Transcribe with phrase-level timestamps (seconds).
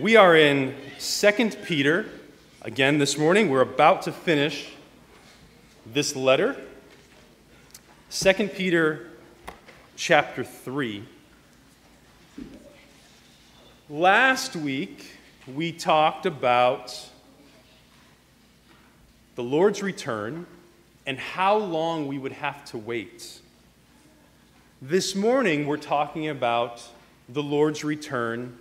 [0.00, 2.06] We are in 2 Peter.
[2.62, 4.68] Again, this morning, we're about to finish
[5.84, 6.56] this letter.
[8.12, 9.08] 2 Peter
[9.96, 11.02] chapter 3.
[13.90, 15.04] Last week,
[15.52, 17.08] we talked about
[19.34, 20.46] the Lord's return
[21.06, 23.40] and how long we would have to wait.
[24.80, 26.84] This morning, we're talking about
[27.28, 28.60] the Lord's return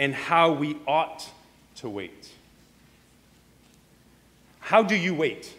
[0.00, 1.28] and how we ought
[1.76, 2.30] to wait.
[4.58, 5.52] How do you wait?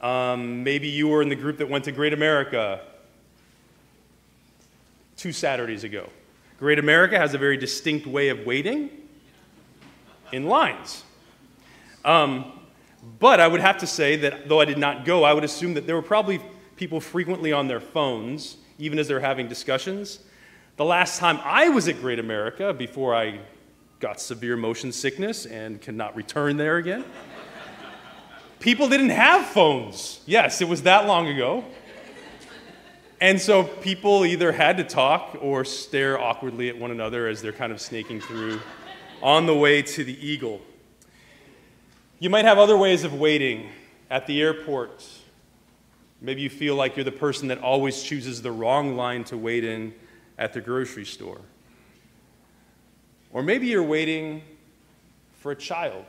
[0.00, 2.80] Um, maybe you were in the group that went to Great America
[5.16, 6.08] two Saturdays ago.
[6.60, 8.88] Great America has a very distinct way of waiting
[10.30, 11.02] in lines.
[12.04, 12.52] Um,
[13.18, 15.74] but I would have to say that though I did not go, I would assume
[15.74, 16.40] that there were probably
[16.76, 20.20] people frequently on their phones, even as they're having discussions,
[20.78, 23.40] the last time I was at Great America, before I
[23.98, 27.04] got severe motion sickness and cannot return there again,
[28.60, 30.20] people didn't have phones.
[30.24, 31.64] Yes, it was that long ago.
[33.20, 37.52] And so people either had to talk or stare awkwardly at one another as they're
[37.52, 38.60] kind of snaking through
[39.20, 40.60] on the way to the Eagle.
[42.20, 43.68] You might have other ways of waiting
[44.10, 45.04] at the airport.
[46.20, 49.64] Maybe you feel like you're the person that always chooses the wrong line to wait
[49.64, 49.92] in
[50.38, 51.40] at the grocery store.
[53.32, 54.42] Or maybe you're waiting
[55.40, 56.04] for a child.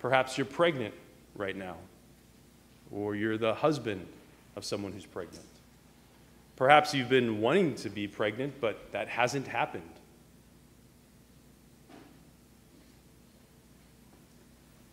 [0.00, 0.94] Perhaps you're pregnant
[1.34, 1.76] right now,
[2.90, 4.06] or you're the husband
[4.56, 5.46] of someone who's pregnant.
[6.56, 9.82] Perhaps you've been wanting to be pregnant, but that hasn't happened.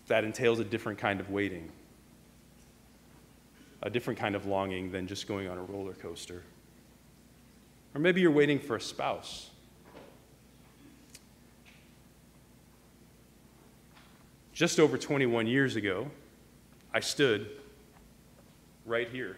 [0.08, 1.70] That entails a different kind of waiting,
[3.82, 6.42] a different kind of longing than just going on a roller coaster.
[7.94, 9.50] Or maybe you're waiting for a spouse.
[14.54, 16.10] Just over 21 years ago,
[16.94, 17.50] I stood
[18.86, 19.38] right here,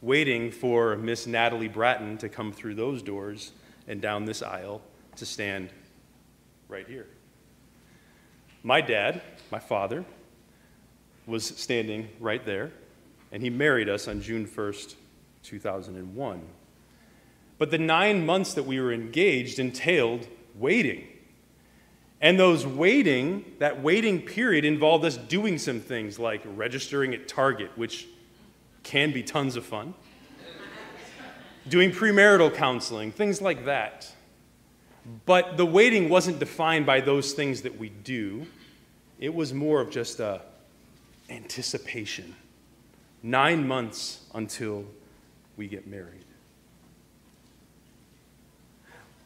[0.00, 3.52] waiting for Miss Natalie Bratton to come through those doors
[3.88, 4.80] and down this aisle
[5.16, 5.70] to stand
[6.68, 7.06] right here.
[8.62, 10.04] My dad, my father,
[11.26, 12.70] was standing right there,
[13.32, 14.94] and he married us on June 1st,
[15.46, 16.42] 2001.
[17.58, 20.26] But the nine months that we were engaged entailed
[20.58, 21.06] waiting.
[22.20, 27.70] And those waiting, that waiting period involved us doing some things like registering at Target,
[27.76, 28.06] which
[28.82, 29.94] can be tons of fun,
[31.68, 34.10] doing premarital counseling, things like that.
[35.24, 38.46] But the waiting wasn't defined by those things that we do.
[39.18, 40.42] It was more of just a
[41.30, 42.34] anticipation.
[43.22, 44.84] Nine months until
[45.56, 46.24] we get married.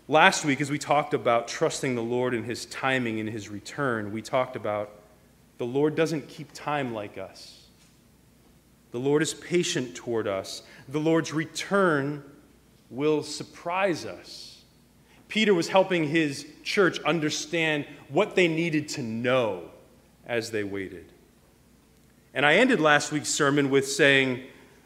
[0.09, 4.13] Last week, as we talked about trusting the Lord in His timing and His return,
[4.13, 4.91] we talked about
[5.59, 7.61] the Lord doesn't keep time like us.
[8.93, 10.63] The Lord is patient toward us.
[10.89, 12.25] The Lord's return
[12.91, 14.63] will surprise us.
[15.29, 19.71] Peter was helping his church understand what they needed to know
[20.27, 21.07] as they waited.
[22.35, 24.43] And I ended last week's sermon with saying,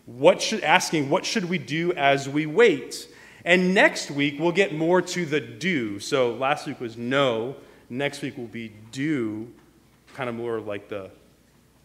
[0.06, 3.08] what should, asking, what should we do as we wait?
[3.44, 5.98] And next week, we'll get more to the do.
[5.98, 7.56] So last week was no.
[7.90, 9.52] Next week will be do,
[10.14, 11.10] kind of more like the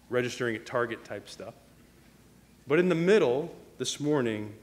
[0.09, 1.53] registering at Target type stuff.
[2.67, 4.53] But in the middle, this morning,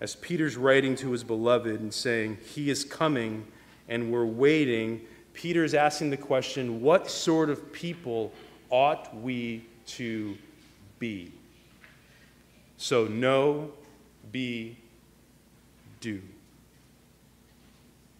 [0.00, 3.46] as Peter's writing to his beloved and saying, He is coming
[3.88, 5.00] and we're waiting,
[5.32, 8.32] Peter's asking the question, What sort of people
[8.70, 10.36] ought we to
[10.98, 11.32] be.
[12.76, 13.72] So know,
[14.30, 14.76] be,
[16.00, 16.22] do.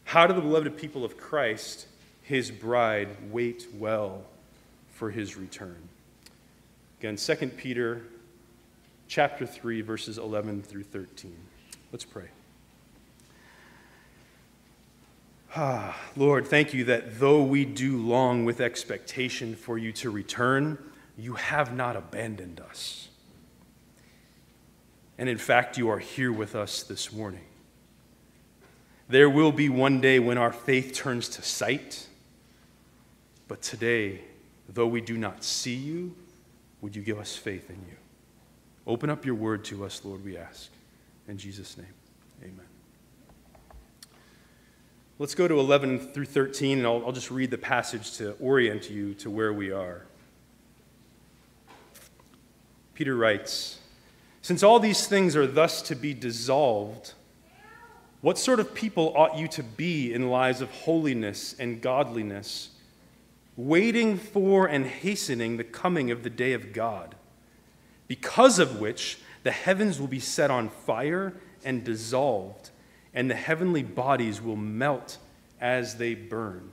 [0.05, 1.87] How do the beloved people of Christ,
[2.23, 4.23] his bride, wait well
[4.91, 5.77] for his return?
[6.99, 8.03] Again, 2 Peter
[9.07, 11.37] chapter 3 verses 11 through 13.
[11.93, 12.29] Let's pray.
[15.57, 20.79] Ah, Lord, thank you that though we do long with expectation for you to return,
[21.19, 23.09] you have not abandoned us.
[25.19, 27.45] And in fact, you are here with us this morning.
[29.09, 32.07] There will be one day when our faith turns to sight,
[33.49, 34.21] but today,
[34.69, 36.15] though we do not see you,
[36.81, 37.97] would you give us faith in you?
[38.87, 40.71] Open up your word to us, Lord, we ask.
[41.27, 41.87] In Jesus' name,
[42.43, 42.67] amen.
[45.19, 48.89] Let's go to 11 through 13, and I'll, I'll just read the passage to orient
[48.89, 50.07] you to where we are.
[52.99, 53.79] Peter writes
[54.43, 57.13] Since all these things are thus to be dissolved,
[58.23, 62.71] what sort of people ought you to be in lives of holiness and godliness,
[63.57, 67.15] waiting for and hastening the coming of the day of God,
[68.09, 71.35] because of which the heavens will be set on fire
[71.65, 72.71] and dissolved,
[73.15, 75.19] and the heavenly bodies will melt
[75.61, 76.73] as they burn?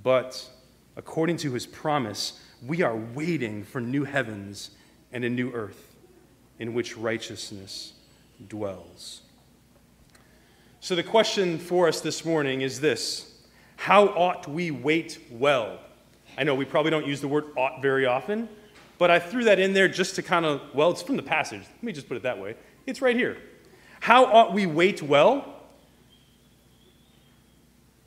[0.00, 0.48] But
[0.94, 4.70] according to his promise, we are waiting for new heavens
[5.12, 5.94] and a new earth
[6.58, 7.92] in which righteousness
[8.48, 9.22] dwells.
[10.80, 13.40] So, the question for us this morning is this
[13.76, 15.80] How ought we wait well?
[16.38, 18.48] I know we probably don't use the word ought very often,
[18.98, 21.62] but I threw that in there just to kind of, well, it's from the passage.
[21.62, 22.56] Let me just put it that way.
[22.86, 23.36] It's right here.
[24.00, 25.54] How ought we wait well?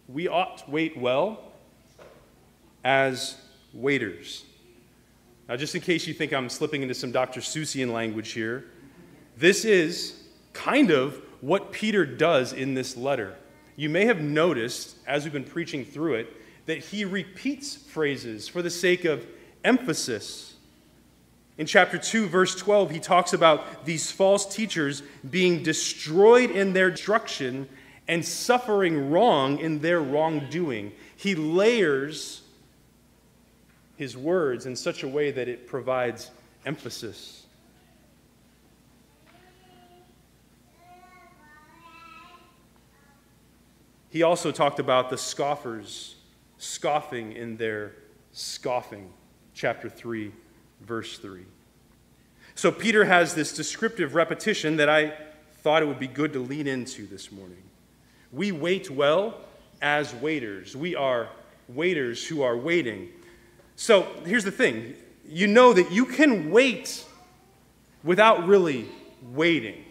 [0.08, 1.40] We ought wait well
[2.84, 3.36] as
[3.74, 4.46] waiters.
[5.48, 7.42] Now, just in case you think I'm slipping into some Dr.
[7.42, 8.66] Seussian language here,
[9.38, 10.24] this is
[10.54, 13.36] kind of what Peter does in this letter.
[13.76, 16.34] You may have noticed, as we've been preaching through it,
[16.66, 19.26] that he repeats phrases for the sake of
[19.64, 20.56] emphasis.
[21.58, 26.92] In chapter 2, verse 12, he talks about these false teachers being destroyed in their
[26.92, 27.68] destruction
[28.08, 30.92] and suffering wrong in their wrongdoing.
[31.16, 32.42] He layers
[34.00, 36.32] his words in such a way that it provides
[36.66, 37.46] emphasis.
[44.10, 46.16] He also talked about the scoffers
[46.58, 47.92] scoffing in their
[48.32, 49.12] scoffing,
[49.54, 50.32] chapter 3,
[50.80, 51.42] verse 3.
[52.56, 55.12] So Peter has this descriptive repetition that I
[55.58, 57.64] thought it would be good to lean into this morning.
[58.32, 59.42] We wait well
[59.82, 60.74] as waiters.
[60.74, 61.28] We are
[61.68, 63.10] waiters who are waiting.
[63.80, 64.94] So here's the thing
[65.26, 67.06] you know that you can wait
[68.04, 68.90] without really
[69.32, 69.86] waiting.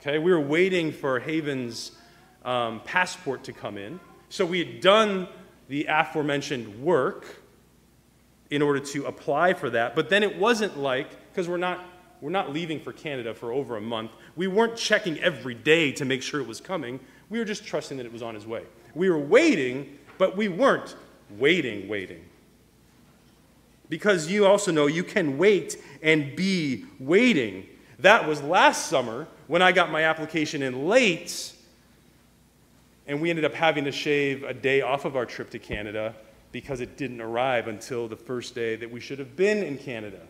[0.00, 1.92] Okay, we were waiting for Haven's
[2.42, 4.00] um, passport to come in.
[4.30, 5.28] So we had done
[5.68, 7.42] the aforementioned work
[8.48, 9.94] in order to apply for that.
[9.94, 11.84] But then it wasn't like, because we're not,
[12.22, 16.06] we're not leaving for Canada for over a month, we weren't checking every day to
[16.06, 16.98] make sure it was coming.
[17.28, 18.62] We were just trusting that it was on his way.
[18.94, 20.96] We were waiting, but we weren't
[21.28, 22.24] waiting, waiting.
[23.88, 27.66] Because you also know you can wait and be waiting.
[27.98, 31.52] That was last summer when I got my application in late,
[33.06, 36.14] and we ended up having to shave a day off of our trip to Canada
[36.52, 40.20] because it didn't arrive until the first day that we should have been in Canada.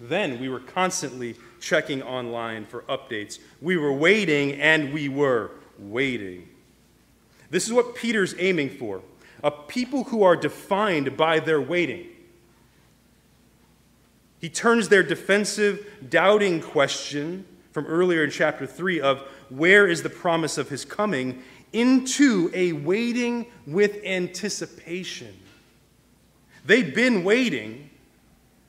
[0.00, 3.38] Then we were constantly checking online for updates.
[3.60, 6.48] We were waiting and we were waiting.
[7.50, 9.02] This is what Peter's aiming for
[9.42, 12.06] a people who are defined by their waiting.
[14.40, 20.10] He turns their defensive, doubting question from earlier in chapter 3 of where is the
[20.10, 21.42] promise of his coming
[21.72, 25.34] into a waiting with anticipation.
[26.64, 27.90] They've been waiting.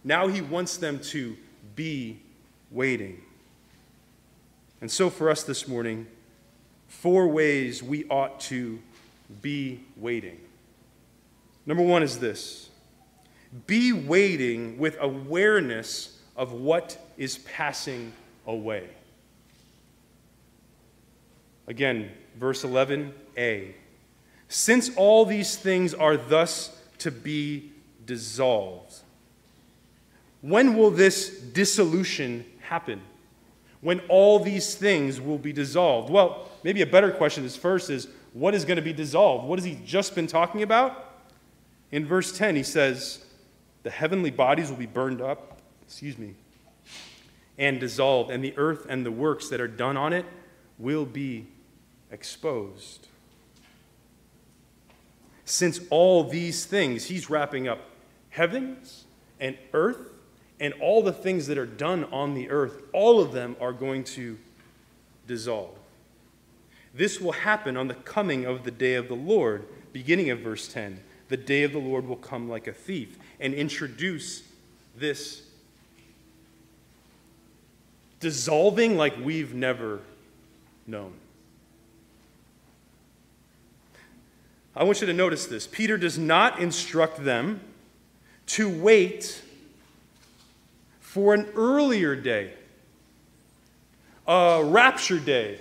[0.03, 1.35] Now he wants them to
[1.75, 2.19] be
[2.71, 3.21] waiting.
[4.81, 6.05] And so, for us this morning,
[6.87, 8.79] four ways we ought to
[9.41, 10.39] be waiting.
[11.65, 12.66] Number one is this
[13.66, 18.13] be waiting with awareness of what is passing
[18.46, 18.88] away.
[21.68, 23.74] Again, verse 11a.
[24.48, 27.72] Since all these things are thus to be
[28.06, 29.01] dissolved,
[30.42, 33.01] when will this dissolution happen?
[33.82, 36.10] When all these things will be dissolved?
[36.10, 39.46] Well, maybe a better question is first is what is going to be dissolved?
[39.46, 41.06] What has he just been talking about?
[41.92, 43.25] In verse 10, he says,
[43.88, 46.34] the heavenly bodies will be burned up, excuse me,
[47.58, 50.25] and dissolved, and the earth and the works that are done on it
[50.77, 51.48] will be
[52.12, 53.08] exposed.
[55.46, 57.79] Since all these things, he's wrapping up
[58.27, 59.06] heavens
[59.39, 60.10] and earth
[60.60, 64.03] and all the things that are done on the earth, all of them are going
[64.03, 64.38] to
[65.27, 65.77] dissolve.
[66.94, 70.67] This will happen on the coming of the day of the Lord, beginning of verse
[70.67, 74.43] 10 the day of the Lord will come like a thief, and introduce
[74.96, 75.43] this
[78.19, 80.01] dissolving like we've never
[80.86, 81.13] known.
[84.75, 85.67] I want you to notice this.
[85.67, 87.62] Peter does not instruct them
[88.48, 89.41] to wait
[91.00, 92.53] for an earlier day,
[94.27, 95.60] a rapture day,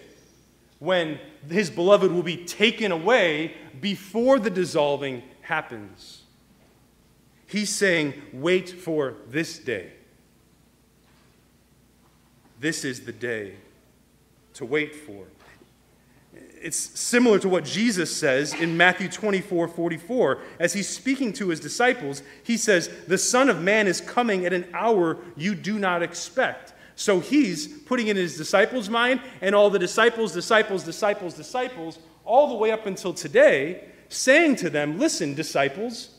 [0.78, 1.18] when
[1.48, 6.22] his beloved will be taken away before the dissolving happens.
[7.46, 9.92] He's saying, wait for this day.
[12.60, 13.54] this is the day
[14.54, 15.26] to wait for.
[16.60, 20.38] It's similar to what Jesus says in Matthew 24 44.
[20.58, 24.52] As he's speaking to his disciples, he says, The Son of Man is coming at
[24.52, 26.72] an hour you do not expect.
[26.96, 32.48] So he's putting in his disciples' mind, and all the disciples, disciples, disciples, disciples, all
[32.48, 36.10] the way up until today, saying to them, Listen, disciples,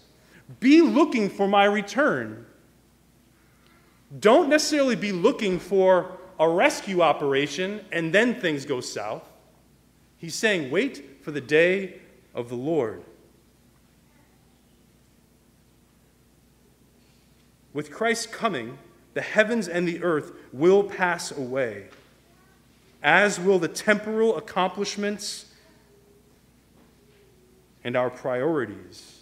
[0.59, 2.45] be looking for my return.
[4.19, 9.27] Don't necessarily be looking for a rescue operation and then things go south.
[10.17, 11.99] He's saying, wait for the day
[12.33, 13.03] of the Lord.
[17.73, 18.77] With Christ's coming,
[19.13, 21.87] the heavens and the earth will pass away,
[23.03, 25.46] as will the temporal accomplishments
[27.87, 29.21] and our priorities,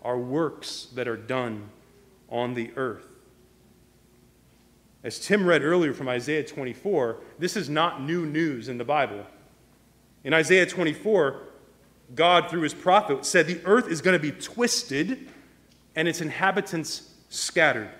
[0.00, 1.68] our works that are done
[2.30, 3.06] on the earth.
[5.04, 9.26] As Tim read earlier from Isaiah 24, this is not new news in the Bible.
[10.24, 11.42] In Isaiah 24,
[12.14, 15.28] God, through his prophet, said the earth is going to be twisted
[15.94, 17.90] and its inhabitants scattered.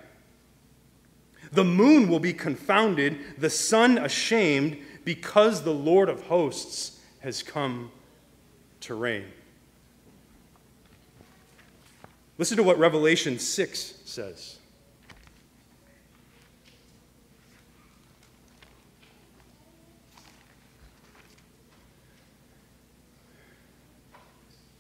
[1.53, 7.93] The moon will be confounded, the sun ashamed, because the Lord of hosts has come
[8.81, 9.27] to reign.
[12.43, 14.59] Listen to what Revelation 6 says.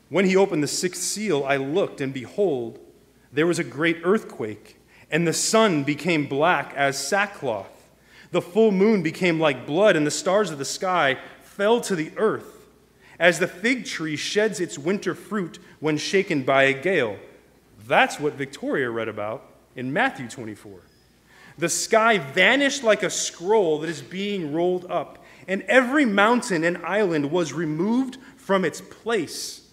[0.09, 2.81] When he opened the sixth seal, I looked, and behold,
[3.33, 7.87] there was a great earthquake, and the sun became black as sackcloth.
[8.33, 12.11] The full moon became like blood, and the stars of the sky fell to the
[12.16, 12.66] earth,
[13.21, 17.19] as the fig tree sheds its winter fruit when shaken by a gale.
[17.93, 19.45] That's what Victoria read about
[19.77, 20.81] in Matthew 24.
[21.59, 26.79] The sky vanished like a scroll that is being rolled up, and every mountain and
[26.87, 29.69] island was removed from its place.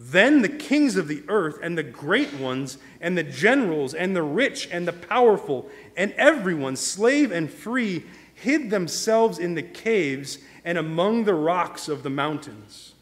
[0.00, 4.24] Then the kings of the earth, and the great ones, and the generals, and the
[4.24, 8.04] rich, and the powerful, and everyone, slave and free,
[8.34, 12.94] hid themselves in the caves and among the rocks of the mountains,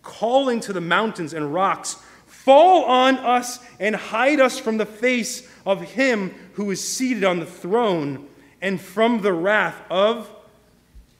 [0.00, 1.96] calling to the mountains and rocks,
[2.46, 7.40] Fall on us and hide us from the face of him who is seated on
[7.40, 8.26] the throne
[8.62, 10.30] and from the wrath of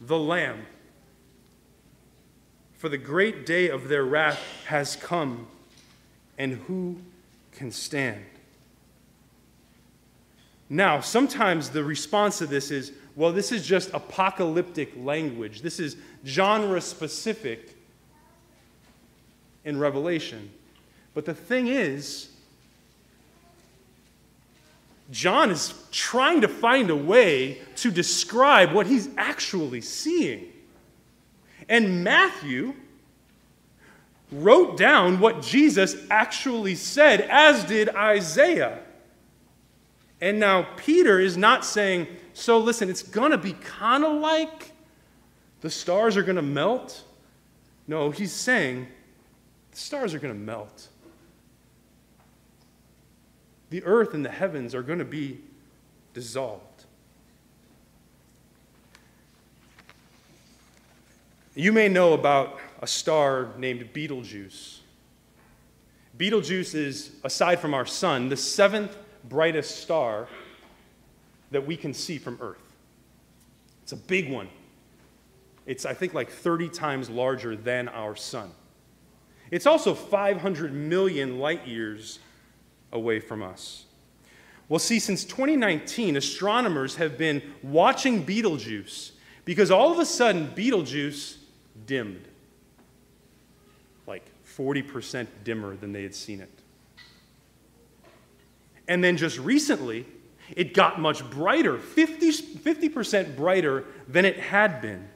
[0.00, 0.64] the Lamb
[2.76, 5.46] for the great day of their wrath has come,
[6.38, 6.96] and who
[7.52, 8.24] can stand?
[10.68, 15.62] Now, sometimes the response to this is, well, this is just apocalyptic language.
[15.62, 17.74] This is genre specific
[19.64, 20.50] in Revelation.
[21.16, 22.28] But the thing is,
[25.10, 30.52] John is trying to find a way to describe what he's actually seeing.
[31.70, 32.74] And Matthew
[34.30, 38.80] wrote down what Jesus actually said, as did Isaiah.
[40.20, 44.72] And now Peter is not saying, so listen, it's going to be kind of like
[45.62, 47.04] the stars are going to melt.
[47.88, 48.86] No, he's saying
[49.70, 50.88] the stars are going to melt.
[53.76, 55.38] The earth and the heavens are going to be
[56.14, 56.84] dissolved.
[61.54, 64.80] You may know about a star named Betelgeuse.
[66.16, 68.96] Betelgeuse is, aside from our sun, the seventh
[69.28, 70.26] brightest star
[71.50, 72.72] that we can see from Earth.
[73.82, 74.48] It's a big one.
[75.66, 78.52] It's, I think, like 30 times larger than our sun.
[79.50, 82.20] It's also 500 million light years
[82.92, 83.84] away from us.
[84.68, 89.12] Well, see, since 2019, astronomers have been watching Betelgeuse
[89.44, 91.38] because all of a sudden, Betelgeuse
[91.86, 92.26] dimmed,
[94.06, 96.50] like 40% dimmer than they had seen it.
[98.88, 100.06] And then just recently,
[100.54, 105.08] it got much brighter, 50, 50% brighter than it had been.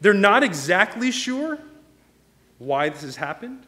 [0.00, 1.58] They're not exactly sure
[2.58, 3.64] why this has happened.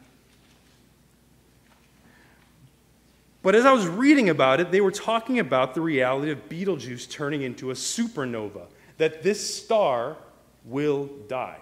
[3.47, 7.07] But as I was reading about it, they were talking about the reality of Betelgeuse
[7.07, 8.65] turning into a supernova,
[8.97, 10.17] that this star
[10.65, 11.59] will die.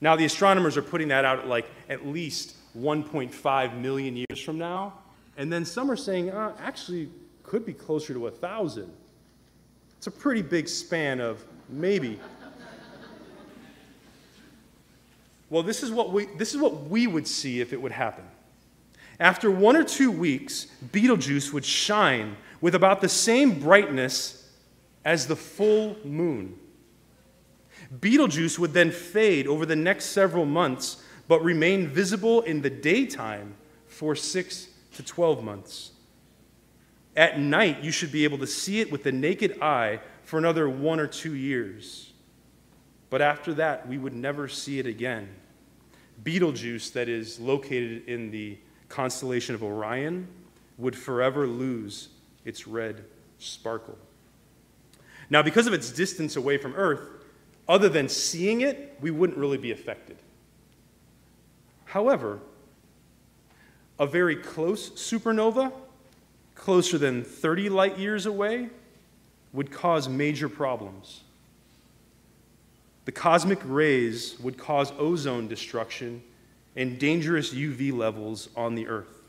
[0.00, 4.58] Now, the astronomers are putting that out at like at least 1.5 million years from
[4.58, 4.94] now.
[5.36, 7.08] And then some are saying, uh, actually,
[7.44, 8.92] could be closer to a 1,000.
[9.98, 12.18] It's a pretty big span of maybe.
[15.48, 18.24] well, this is, what we, this is what we would see if it would happen.
[19.20, 24.50] After one or two weeks, Betelgeuse would shine with about the same brightness
[25.04, 26.58] as the full moon.
[28.00, 33.54] Betelgeuse would then fade over the next several months, but remain visible in the daytime
[33.86, 35.92] for six to 12 months.
[37.16, 40.68] At night, you should be able to see it with the naked eye for another
[40.68, 42.12] one or two years.
[43.10, 45.28] But after that, we would never see it again.
[46.22, 48.58] Betelgeuse, that is located in the
[48.94, 50.28] constellation of Orion,
[50.78, 52.10] would forever lose
[52.44, 53.04] its red
[53.38, 53.98] sparkle.
[55.28, 57.00] Now, because of its distance away from Earth,
[57.68, 60.16] other than seeing it, we wouldn't really be affected.
[61.86, 62.38] However,
[63.98, 65.72] a very close supernova,
[66.54, 68.68] closer than 30 light years away,
[69.52, 71.22] would cause major problems.
[73.06, 76.22] The cosmic rays would cause ozone destruction
[76.76, 79.22] and dangerous UV levels on the Earth.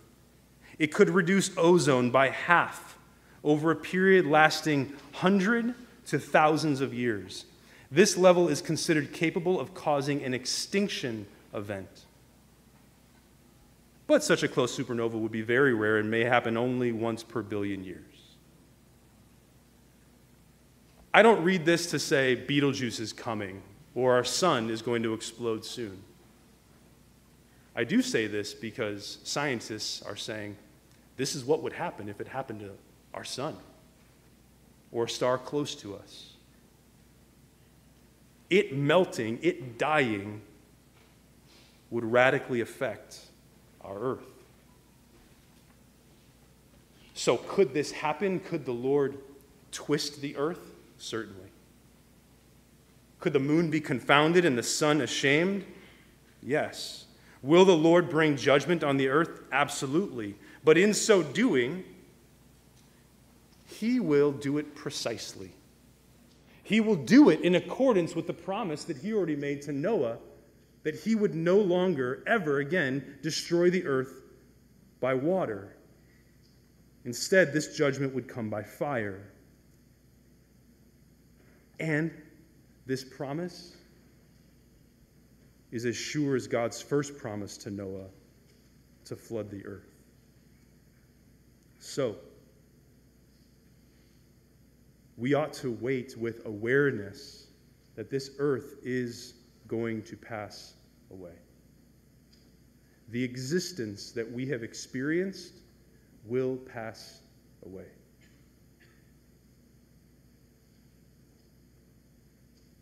[0.79, 2.97] It could reduce ozone by half
[3.43, 5.75] over a period lasting hundred
[6.07, 7.45] to thousands of years.
[7.91, 12.05] This level is considered capable of causing an extinction event.
[14.07, 17.41] But such a close supernova would be very rare and may happen only once per
[17.41, 18.01] billion years.
[21.13, 23.61] I don't read this to say Betelgeuse is coming
[23.95, 26.03] or our sun is going to explode soon.
[27.75, 30.55] I do say this because scientists are saying
[31.17, 32.72] this is what would happen if it happened to
[33.13, 33.55] our sun
[34.91, 36.32] or a star close to us.
[38.50, 40.41] It melting, it dying,
[41.89, 43.20] would radically affect
[43.82, 44.25] our earth.
[47.13, 48.39] So, could this happen?
[48.39, 49.17] Could the Lord
[49.72, 50.72] twist the earth?
[50.98, 51.50] Certainly.
[53.20, 55.65] Could the moon be confounded and the sun ashamed?
[56.44, 57.04] Yes.
[57.45, 59.43] Will the Lord bring judgment on the earth?
[59.51, 60.33] Absolutely.
[60.63, 61.83] But in so doing,
[63.67, 65.51] he will do it precisely.
[66.63, 70.17] He will do it in accordance with the promise that he already made to Noah
[70.81, 74.23] that he would no longer, ever again, destroy the earth
[74.99, 75.75] by water.
[77.03, 79.21] Instead, this judgment would come by fire.
[81.79, 82.12] And
[82.88, 83.77] this promise
[85.75, 88.07] is as sure as God's first promise to Noah
[89.03, 89.93] to flood the earth.
[91.79, 92.15] So,
[95.17, 97.47] we ought to wait with awareness
[97.97, 99.33] that this earth is
[99.67, 100.75] going to pass
[101.11, 101.35] away.
[103.09, 105.55] The existence that we have experienced
[106.25, 107.19] will pass
[107.65, 107.88] away.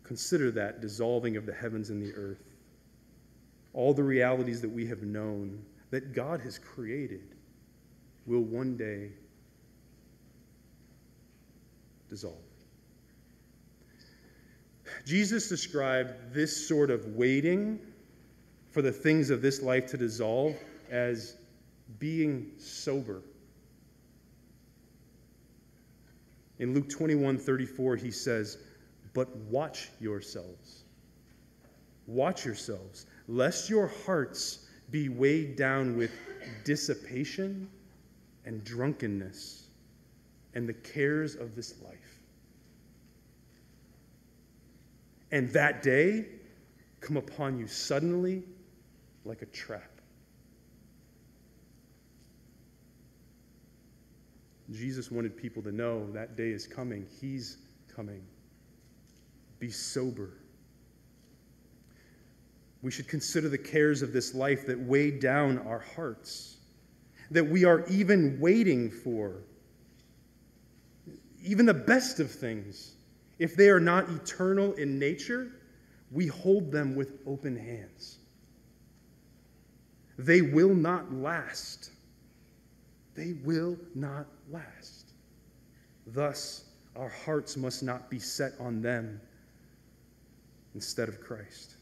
[0.04, 2.53] Consider that dissolving of the heavens and the earth.
[3.74, 7.34] All the realities that we have known, that God has created,
[8.26, 9.10] will one day
[12.08, 12.38] dissolve.
[15.04, 17.78] Jesus described this sort of waiting
[18.70, 20.56] for the things of this life to dissolve
[20.90, 21.36] as
[21.98, 23.22] being sober.
[26.58, 28.58] In Luke 21 34, he says,
[29.12, 30.84] But watch yourselves.
[32.06, 36.12] Watch yourselves, lest your hearts be weighed down with
[36.64, 37.68] dissipation
[38.44, 39.66] and drunkenness
[40.54, 42.22] and the cares of this life.
[45.32, 46.26] And that day
[47.00, 48.44] come upon you suddenly
[49.24, 49.90] like a trap.
[54.70, 57.06] Jesus wanted people to know that day is coming.
[57.20, 57.58] He's
[57.94, 58.22] coming.
[59.58, 60.30] Be sober.
[62.84, 66.58] We should consider the cares of this life that weigh down our hearts,
[67.30, 69.36] that we are even waiting for.
[71.42, 72.96] Even the best of things
[73.38, 75.50] if they are not eternal in nature,
[76.12, 78.18] we hold them with open hands.
[80.18, 81.90] They will not last.
[83.14, 85.12] They will not last.
[86.06, 86.66] Thus,
[86.96, 89.22] our hearts must not be set on them
[90.74, 91.73] instead of Christ.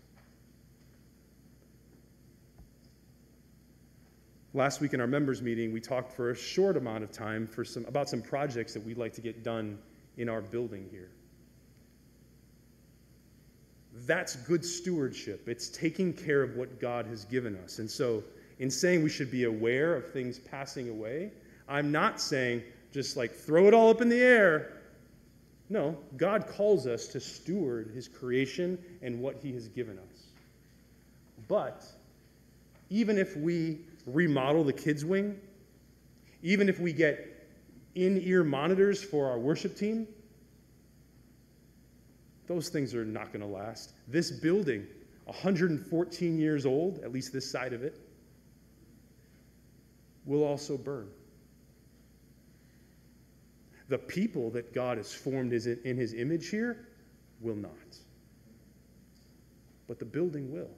[4.55, 7.65] Last week in our members' meeting, we talked for a short amount of time for
[7.65, 9.79] some, about some projects that we'd like to get done
[10.19, 11.09] in our building here.
[14.07, 15.49] That's good stewardship.
[15.49, 17.79] It's taking care of what God has given us.
[17.79, 18.23] And so,
[18.59, 21.31] in saying we should be aware of things passing away,
[21.69, 22.63] I'm not saying
[22.93, 24.83] just like throw it all up in the air.
[25.71, 30.27] No, God calls us to steward his creation and what he has given us.
[31.49, 31.87] But
[32.91, 35.39] even if we remodel the kids' wing,
[36.43, 37.49] even if we get
[37.95, 40.07] in ear monitors for our worship team,
[42.47, 43.93] those things are not going to last.
[44.09, 44.87] This building,
[45.25, 47.99] 114 years old, at least this side of it,
[50.25, 51.09] will also burn.
[53.89, 56.89] The people that God has formed in his image here
[57.41, 57.71] will not.
[59.87, 60.71] But the building will.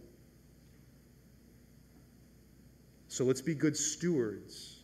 [3.15, 4.81] So let's be good stewards,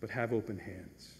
[0.00, 1.14] but have open hands.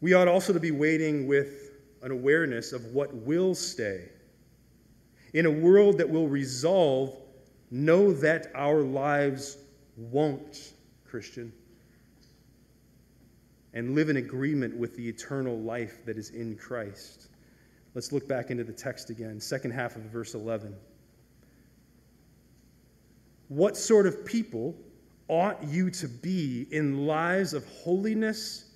[0.00, 4.10] We ought also to be waiting with an awareness of what will stay.
[5.34, 7.16] In a world that will resolve,
[7.72, 9.58] know that our lives
[9.96, 11.52] won't, Christian,
[13.74, 17.26] and live in agreement with the eternal life that is in Christ.
[17.96, 20.76] Let's look back into the text again, second half of verse 11.
[23.48, 24.76] What sort of people
[25.28, 28.66] ought you to be in lives of holiness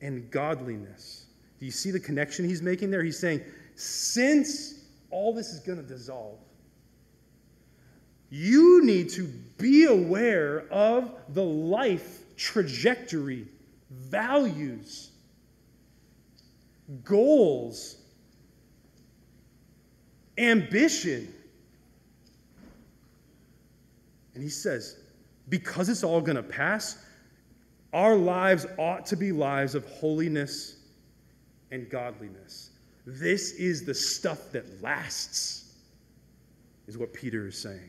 [0.00, 1.26] and godliness?
[1.58, 3.02] Do you see the connection he's making there?
[3.02, 3.42] He's saying,
[3.74, 6.38] since all this is going to dissolve,
[8.30, 9.24] you need to
[9.58, 13.46] be aware of the life trajectory,
[13.90, 15.10] values,
[17.04, 17.96] goals,
[20.38, 21.32] ambition.
[24.36, 24.98] And he says,
[25.48, 27.02] because it's all going to pass,
[27.94, 30.76] our lives ought to be lives of holiness
[31.70, 32.72] and godliness.
[33.06, 35.72] This is the stuff that lasts,
[36.86, 37.88] is what Peter is saying.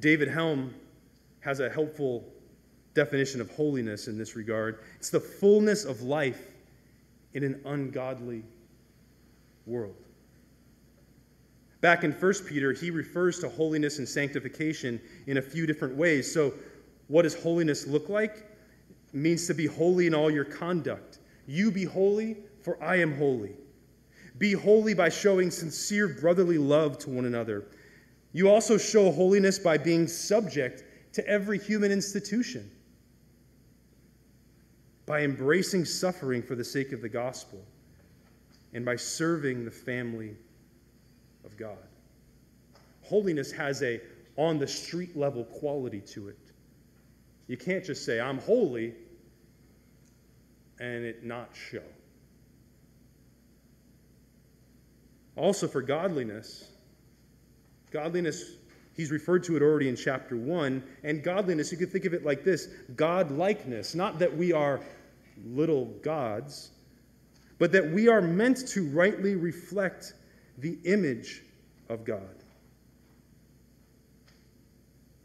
[0.00, 0.74] David Helm
[1.38, 2.24] has a helpful
[2.94, 6.56] definition of holiness in this regard it's the fullness of life
[7.34, 8.42] in an ungodly
[9.66, 9.94] world.
[11.80, 16.32] Back in 1 Peter, he refers to holiness and sanctification in a few different ways.
[16.32, 16.54] So,
[17.06, 18.44] what does holiness look like?
[19.12, 21.18] It means to be holy in all your conduct.
[21.46, 23.52] You be holy, for I am holy.
[24.38, 27.66] Be holy by showing sincere brotherly love to one another
[28.32, 32.70] you also show holiness by being subject to every human institution,
[35.06, 37.64] by embracing suffering for the sake of the gospel,
[38.74, 40.36] and by serving the family
[41.48, 41.76] of God.
[43.02, 44.00] Holiness has a
[44.36, 46.38] on the street level quality to it.
[47.46, 48.94] You can't just say, I'm holy,
[50.78, 51.82] and it not show.
[55.34, 56.68] Also, for godliness,
[57.90, 58.56] Godliness,
[58.94, 60.82] he's referred to it already in chapter 1.
[61.04, 63.94] And godliness, you could think of it like this God likeness.
[63.94, 64.80] Not that we are
[65.46, 66.70] little gods,
[67.58, 70.14] but that we are meant to rightly reflect
[70.58, 71.42] the image
[71.88, 72.44] of God.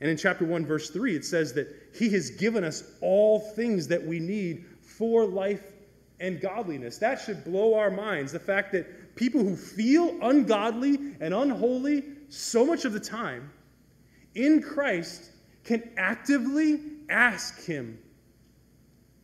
[0.01, 3.87] And in chapter 1, verse 3, it says that He has given us all things
[3.87, 5.63] that we need for life
[6.19, 6.97] and godliness.
[6.97, 8.31] That should blow our minds.
[8.31, 13.49] The fact that people who feel ungodly and unholy so much of the time
[14.35, 15.31] in Christ
[15.63, 17.97] can actively ask Him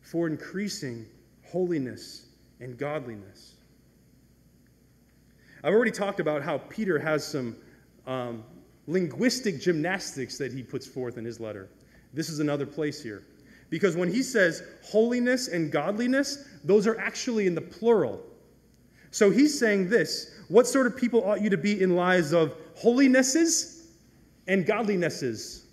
[0.01, 1.05] for increasing
[1.43, 2.27] holiness
[2.59, 3.55] and godliness.
[5.63, 7.55] I've already talked about how Peter has some
[8.07, 8.43] um,
[8.87, 11.69] linguistic gymnastics that he puts forth in his letter.
[12.13, 13.23] This is another place here.
[13.69, 18.25] Because when he says holiness and godliness, those are actually in the plural.
[19.11, 22.55] So he's saying this What sort of people ought you to be in lives of
[22.81, 23.87] holinesses
[24.47, 25.65] and godlinesses.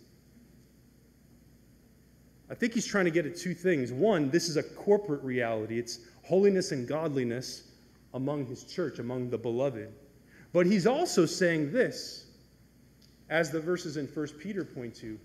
[2.50, 3.92] I think he's trying to get at two things.
[3.92, 7.64] One, this is a corporate reality, it's holiness and godliness
[8.16, 9.92] among his church, among the beloved.
[10.52, 12.26] But he's also saying this,
[13.30, 15.18] as the verses in 1 Peter point to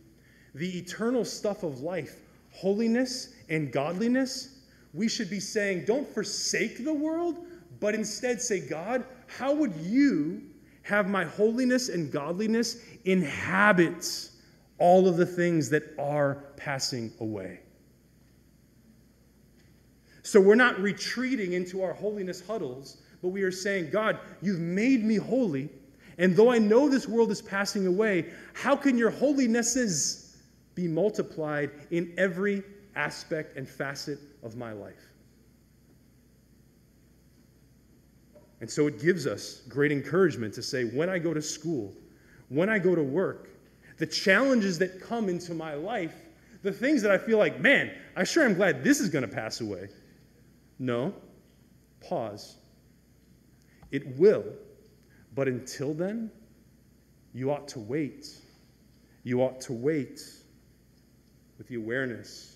[0.54, 2.18] the eternal stuff of life,
[2.52, 4.60] holiness and godliness.
[4.94, 7.46] We should be saying, don't forsake the world,
[7.80, 10.44] but instead say, God, how would you
[10.84, 14.30] have my holiness and godliness inhabit
[14.82, 17.60] all of the things that are passing away.
[20.24, 25.04] So we're not retreating into our holiness huddles, but we are saying, God, you've made
[25.04, 25.70] me holy.
[26.18, 30.36] And though I know this world is passing away, how can your holinesses
[30.76, 32.64] be multiplied in every
[32.96, 35.10] aspect and facet of my life?
[38.60, 41.94] And so it gives us great encouragement to say, when I go to school,
[42.50, 43.50] when I go to work,
[43.98, 46.14] the challenges that come into my life,
[46.62, 49.28] the things that I feel like, man, I sure am glad this is going to
[49.28, 49.90] pass away.
[50.82, 51.14] No,
[52.02, 52.58] pause.
[53.92, 54.44] It will,
[55.36, 56.32] but until then,
[57.36, 58.28] you ought to wait.
[59.22, 60.22] You ought to wait
[61.60, 62.56] with the awareness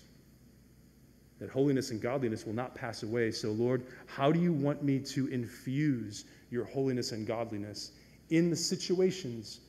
[1.38, 3.30] that holiness and godliness will not pass away.
[3.30, 7.92] So, Lord, how do you want me to infuse your holiness and godliness
[8.30, 9.60] in the situations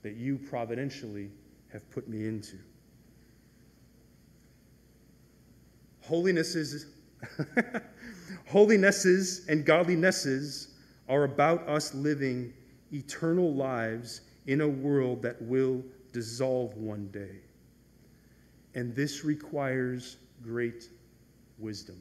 [0.00, 1.30] that you providentially
[1.70, 2.56] have put me into?
[6.08, 6.86] Holinesses,
[8.46, 10.68] holinesses and godlinesses
[11.08, 12.52] are about us living
[12.92, 15.82] eternal lives in a world that will
[16.12, 17.36] dissolve one day.
[18.74, 20.88] And this requires great
[21.58, 22.00] wisdom.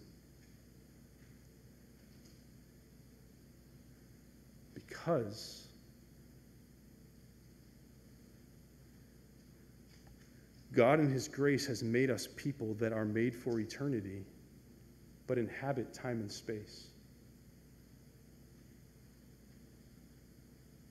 [4.73, 5.67] Because
[10.73, 14.23] God, in His grace, has made us people that are made for eternity,
[15.32, 16.88] but inhabit time and space.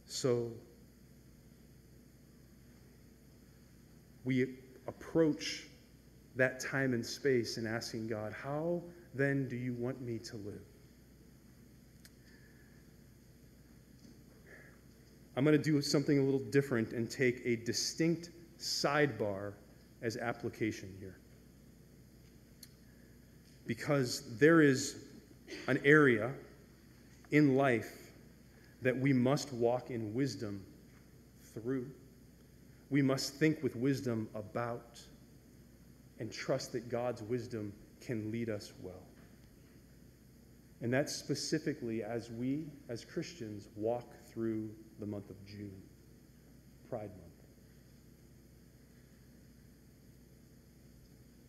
[0.07, 0.51] So,
[4.25, 4.55] we
[4.89, 5.65] approach
[6.37, 8.83] that time and space and asking God, How
[9.15, 10.63] then do you want me to live?
[15.37, 19.53] I'm going to do something a little different and take a distinct sidebar
[20.01, 21.20] as application here.
[23.71, 24.97] Because there is
[25.69, 26.33] an area
[27.31, 28.11] in life
[28.83, 30.61] that we must walk in wisdom
[31.55, 31.87] through.
[32.91, 35.01] We must think with wisdom about
[36.19, 39.05] and trust that God's wisdom can lead us well.
[40.81, 45.81] And that's specifically as we, as Christians, walk through the month of June,
[46.89, 47.20] Pride Month.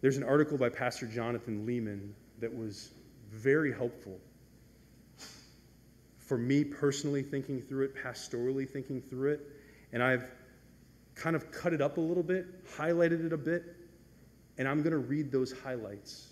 [0.01, 2.91] There's an article by Pastor Jonathan Leeman that was
[3.31, 4.19] very helpful
[6.17, 9.41] for me personally thinking through it, pastorally thinking through it.
[9.93, 10.31] And I've
[11.13, 13.75] kind of cut it up a little bit, highlighted it a bit,
[14.57, 16.29] and I'm going to read those highlights.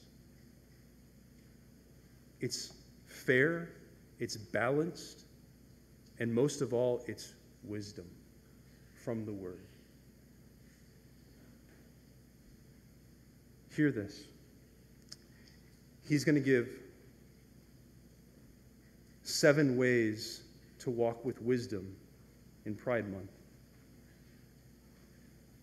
[2.40, 2.74] It's
[3.06, 3.70] fair,
[4.20, 5.26] it's balanced,
[6.20, 8.06] and most of all, it's wisdom
[9.04, 9.69] from the Word.
[13.80, 14.26] Hear this.
[16.06, 16.68] He's going to give
[19.24, 20.42] seven ways
[20.80, 21.96] to walk with wisdom
[22.66, 23.32] in Pride Month.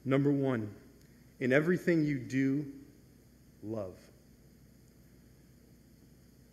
[0.07, 0.71] Number one,
[1.41, 2.65] in everything you do,
[3.63, 3.99] love.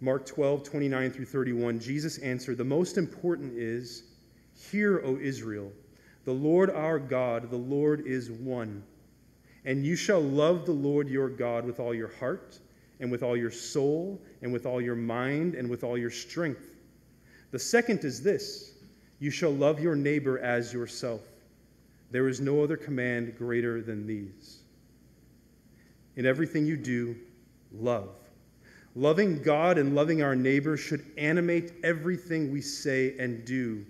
[0.02, 4.04] Mark 12, 29 through 31, Jesus answered, The most important is,
[4.70, 5.72] Hear, O Israel,
[6.26, 8.84] the Lord our God, the Lord is one.
[9.66, 12.60] And you shall love the Lord your God with all your heart,
[13.00, 16.72] and with all your soul, and with all your mind, and with all your strength.
[17.52, 18.74] The second is this
[19.20, 21.22] you shall love your neighbor as yourself.
[22.12, 24.60] There is no other command greater than these.
[26.16, 27.16] In everything you do,
[27.72, 28.10] love.
[28.96, 33.84] Loving God and loving our neighbor should animate everything we say and do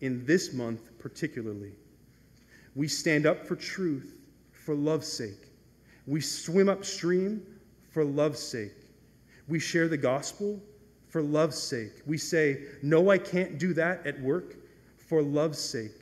[0.00, 1.72] in this month, particularly.
[2.74, 4.17] We stand up for truth
[4.68, 5.48] for love's sake.
[6.06, 7.40] We swim upstream
[7.88, 8.74] for love's sake.
[9.48, 10.60] We share the gospel
[11.08, 12.02] for love's sake.
[12.04, 14.56] We say, No, I can't do that at work
[14.98, 15.94] for love's sake.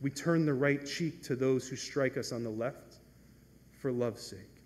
[0.00, 2.96] We turn the right cheek to those who strike us on the left
[3.78, 4.62] for love's sake.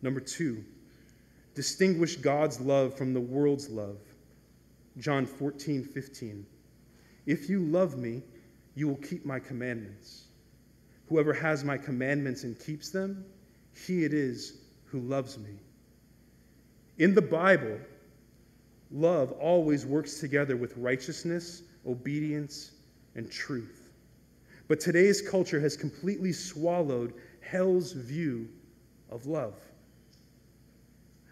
[0.00, 0.64] Number two,
[1.54, 3.98] distinguish God's love from the world's love.
[4.96, 6.46] John 14, 15.
[7.26, 8.22] If you love me,
[8.74, 10.27] you will keep my commandments.
[11.08, 13.24] Whoever has my commandments and keeps them,
[13.86, 15.58] he it is who loves me.
[16.98, 17.78] In the Bible,
[18.90, 22.72] love always works together with righteousness, obedience,
[23.14, 23.90] and truth.
[24.66, 28.48] But today's culture has completely swallowed hell's view
[29.10, 29.54] of love.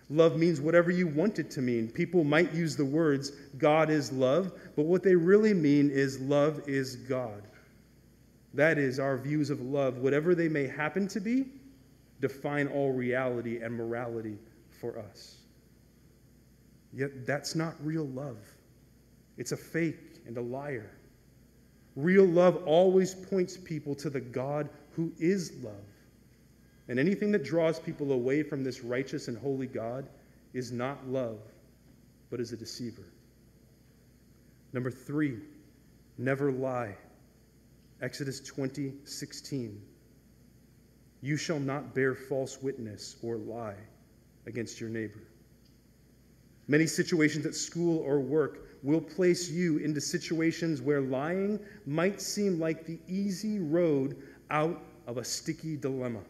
[0.09, 1.89] Love means whatever you want it to mean.
[1.89, 6.63] People might use the words, God is love, but what they really mean is love
[6.69, 7.46] is God.
[8.57, 11.45] That is, our views of love, whatever they may happen to be,
[12.21, 14.39] define all reality and morality
[14.81, 15.37] for us.
[16.95, 18.39] Yet that's not real love.
[19.37, 20.91] It's a fake and a liar.
[21.97, 25.75] Real love always points people to the God who is love.
[26.89, 30.09] And anything that draws people away from this righteous and holy God
[30.55, 31.41] is not love,
[32.31, 33.05] but is a deceiver.
[34.73, 35.37] Number three,
[36.17, 36.97] never lie.
[38.03, 39.83] Exodus 20, 16.
[41.23, 43.77] You shall not bear false witness or lie
[44.47, 45.23] against your neighbor.
[46.69, 52.61] Many situations at school or work, will place you into situations where lying might seem
[52.61, 54.17] like the easy road
[54.51, 56.21] out of a sticky dilemma.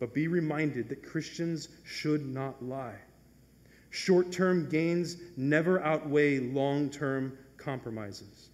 [0.00, 2.98] But be reminded that Christians should not lie.
[3.90, 8.50] Short term gains never outweigh long term compromises.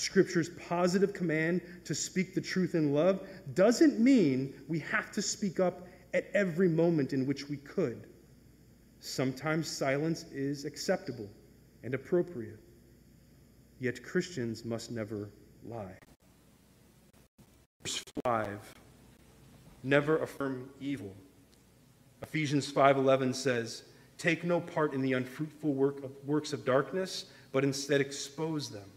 [0.00, 5.60] Scripture's positive command to speak the truth in love doesn't mean we have to speak
[5.60, 8.06] up at every moment in which we could.
[9.00, 11.28] Sometimes silence is acceptable
[11.82, 12.58] and appropriate.
[13.78, 15.28] Yet Christians must never
[15.64, 15.98] lie.
[17.82, 18.74] Verse 5
[19.82, 21.14] Never affirm evil.
[22.22, 23.84] Ephesians 5:11 says,
[24.18, 28.90] "Take no part in the unfruitful work of, works of darkness, but instead expose them."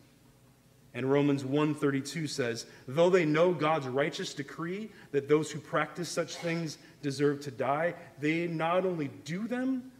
[0.93, 6.35] And Romans 1:32 says, "Though they know God's righteous decree that those who practice such
[6.35, 9.91] things deserve to die, they not only do them,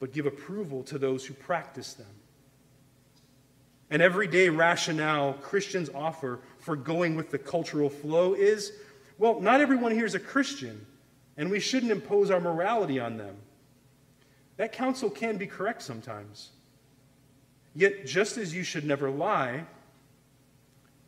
[0.00, 2.06] but give approval to those who practice them."
[3.90, 8.72] An everyday rationale Christians offer for going with the cultural flow is
[9.18, 10.86] well, not everyone here is a Christian,
[11.36, 13.36] and we shouldn't impose our morality on them.
[14.56, 16.50] That counsel can be correct sometimes.
[17.74, 19.66] Yet, just as you should never lie,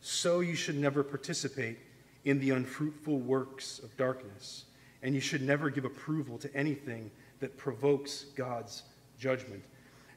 [0.01, 1.79] so you should never participate
[2.25, 4.65] in the unfruitful works of darkness,
[5.03, 7.11] and you should never give approval to anything
[7.41, 8.83] that provokes God's
[9.19, 9.63] judgment.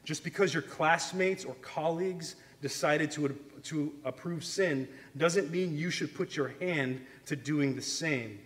[0.04, 6.14] Just because your classmates or colleagues decided to, to approve sin doesn't mean you should
[6.14, 8.38] put your hand to doing the same.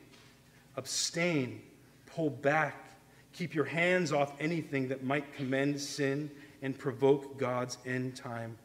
[0.77, 1.61] Abstain,
[2.07, 2.85] pull back,
[3.33, 6.31] keep your hands off anything that might commend sin
[6.63, 8.57] and provoke God's end time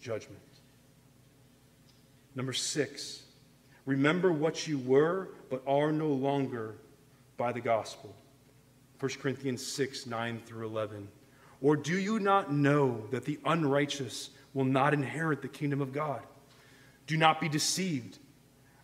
[0.00, 0.38] judgment.
[2.38, 3.24] Number six,
[3.84, 6.76] remember what you were but are no longer
[7.36, 8.14] by the gospel.
[9.00, 11.08] 1 Corinthians 6 9 through 11.
[11.60, 16.22] Or do you not know that the unrighteous will not inherit the kingdom of God?
[17.08, 18.20] Do not be deceived.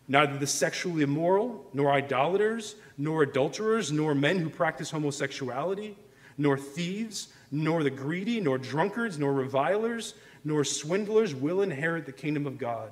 [0.09, 5.95] Neither the sexually immoral, nor idolaters, nor adulterers, nor men who practice homosexuality,
[6.37, 10.13] nor thieves, nor the greedy, nor drunkards, nor revilers,
[10.43, 12.91] nor swindlers will inherit the kingdom of God.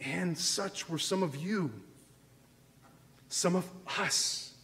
[0.00, 1.70] And such were some of you,
[3.28, 3.66] some of
[3.98, 4.54] us.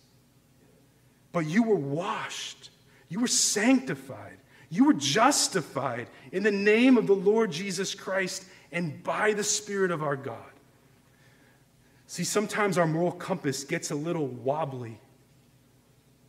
[1.32, 2.70] But you were washed,
[3.08, 4.38] you were sanctified,
[4.70, 9.90] you were justified in the name of the Lord Jesus Christ and by the Spirit
[9.90, 10.38] of our God.
[12.06, 15.00] See, sometimes our moral compass gets a little wobbly.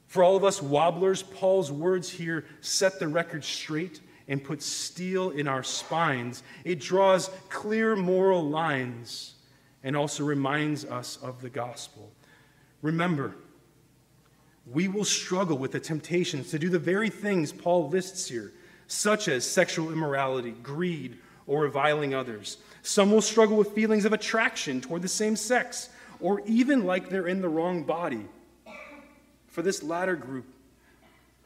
[0.08, 5.30] For all of us wobblers, Paul's words here set the record straight and put steel
[5.32, 6.44] in our spines.
[6.64, 9.36] It draws clear moral lines
[9.84, 12.12] and also reminds us of the gospel.
[12.82, 13.36] Remember,
[14.72, 18.52] we will struggle with the temptations to do the very things Paul lists here,
[18.88, 22.58] such as sexual immorality, greed, or reviling others.
[22.82, 27.28] Some will struggle with feelings of attraction toward the same sex, or even like they're
[27.28, 28.26] in the wrong body.
[29.48, 30.46] For this latter group,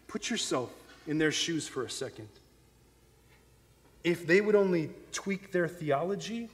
[0.08, 0.72] put yourself
[1.08, 2.28] in their shoes for a second.
[4.03, 6.49] If they would only tweak their theology,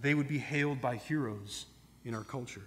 [0.00, 1.66] they would be hailed by heroes
[2.04, 2.64] in our culture.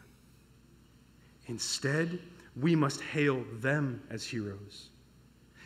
[1.47, 2.19] Instead,
[2.60, 4.89] we must hail them as heroes,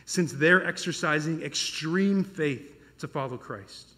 [0.04, 3.90] since they're exercising extreme faith to follow Christ.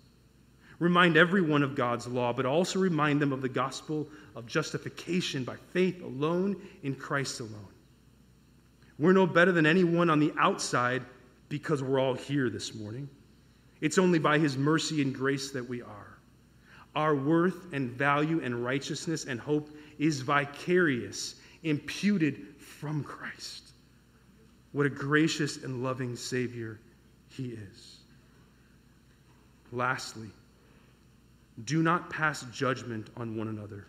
[0.78, 5.56] Remind everyone of God's law, but also remind them of the gospel of justification by
[5.72, 7.68] faith alone in Christ alone.
[8.98, 11.02] We're no better than anyone on the outside
[11.48, 13.08] because we're all here this morning.
[13.80, 16.18] It's only by His mercy and grace that we are.
[16.94, 23.72] Our worth and value and righteousness and hope is vicarious, imputed from Christ.
[24.72, 26.80] What a gracious and loving Savior
[27.28, 27.98] He is.
[29.72, 30.30] Lastly,
[31.64, 33.86] do not pass judgment on one another.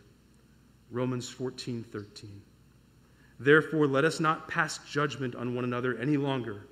[0.92, 2.42] Romans 14, 13.
[3.40, 6.68] Therefore, let us not pass judgment on one another any longer,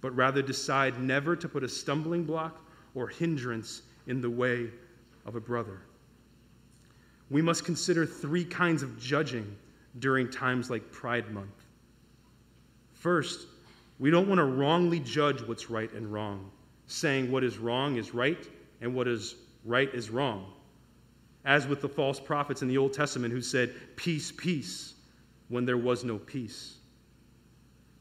[0.00, 4.70] but rather decide never to put a stumbling block or hindrance in the way
[5.26, 5.80] of a brother.
[7.30, 9.56] We must consider three kinds of judging
[9.98, 11.64] during times like Pride Month.
[12.92, 13.46] First,
[13.98, 16.50] we don't want to wrongly judge what's right and wrong,
[16.86, 18.48] saying what is wrong is right
[18.80, 19.34] and what is
[19.64, 20.52] right is wrong.
[21.44, 24.94] As with the false prophets in the Old Testament who said, Peace, peace,
[25.48, 26.76] when there was no peace.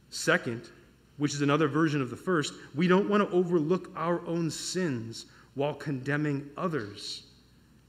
[0.09, 0.69] Second,
[1.17, 5.25] which is another version of the first, we don't want to overlook our own sins
[5.55, 7.23] while condemning others.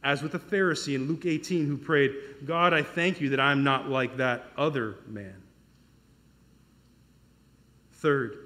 [0.02, 2.12] As with the Pharisee in Luke 18 who prayed,
[2.46, 5.42] God, I thank you that I'm not like that other man.
[7.94, 8.36] Third,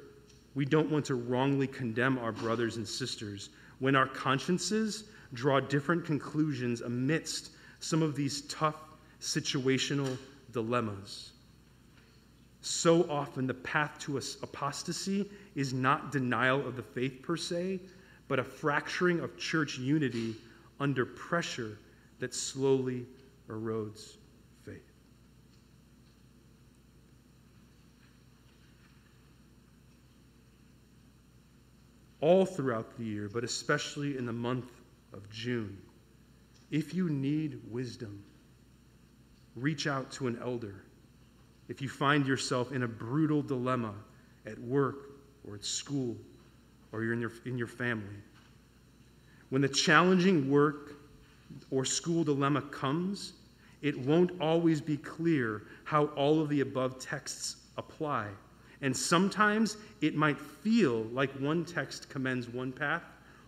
[0.54, 5.04] we don't want to wrongly condemn our brothers and sisters when our consciences
[5.34, 8.76] draw different conclusions amidst some of these tough
[9.20, 10.16] situational
[10.52, 11.31] dilemmas.
[12.62, 17.80] So often, the path to apostasy is not denial of the faith per se,
[18.28, 20.36] but a fracturing of church unity
[20.78, 21.76] under pressure
[22.20, 23.04] that slowly
[23.48, 24.16] erodes
[24.64, 24.80] faith.
[32.20, 34.70] All throughout the year, but especially in the month
[35.12, 35.76] of June,
[36.70, 38.22] if you need wisdom,
[39.56, 40.84] reach out to an elder.
[41.72, 43.94] If you find yourself in a brutal dilemma
[44.44, 45.08] at work
[45.48, 46.14] or at school
[46.92, 48.14] or you're in your, in your family,
[49.48, 50.96] when the challenging work
[51.70, 53.32] or school dilemma comes,
[53.80, 58.28] it won't always be clear how all of the above texts apply.
[58.82, 63.02] And sometimes it might feel like one text commends one path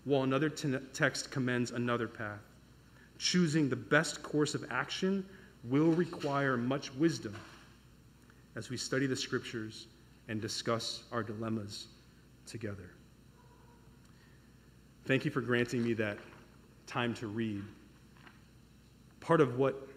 [0.06, 2.40] while another t- text commends another path.
[3.18, 5.26] Choosing the best course of action
[5.64, 7.34] will require much wisdom
[8.56, 9.86] as we study the scriptures
[10.28, 11.86] and discuss our dilemmas
[12.46, 12.90] together.
[15.06, 16.18] Thank you for granting me that
[16.86, 17.62] time to read.
[19.20, 19.88] Part of what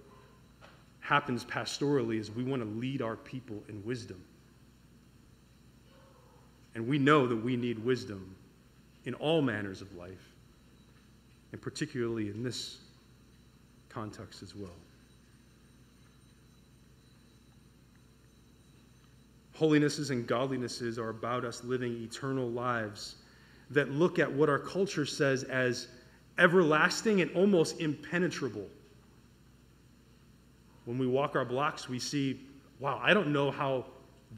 [1.00, 4.22] happens pastorally is we want to lead our people in wisdom.
[6.76, 8.36] And we know that we need wisdom
[9.06, 10.34] in all manners of life,
[11.54, 12.80] and particularly in this
[13.88, 14.76] context as well.
[19.60, 23.16] Holinesses and godlinesses are about us living eternal lives
[23.72, 25.88] that look at what our culture says as
[26.38, 28.68] everlasting and almost impenetrable.
[30.86, 32.40] When we walk our blocks, we see,
[32.80, 33.86] wow, I don't know how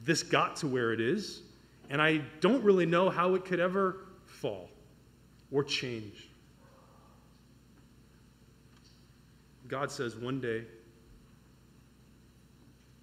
[0.03, 1.41] this got to where it is,
[1.89, 4.70] and I don't really know how it could ever fall
[5.51, 6.30] or change.
[9.67, 10.63] God says one day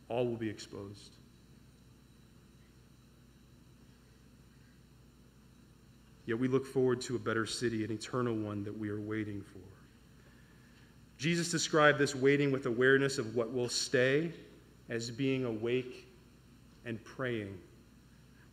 [0.09, 1.17] all will be exposed.
[6.27, 9.43] Yet we look forward to a better city, an eternal one that we are waiting
[9.43, 9.61] for.
[11.19, 14.33] Jesus described this waiting with awareness of what will stay
[14.89, 16.09] as being awake
[16.85, 17.57] and praying.